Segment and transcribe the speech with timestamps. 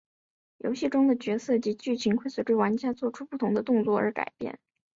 [0.57, 4.57] 游戏中的角色及剧情会随玩家作出的不同动作而改变。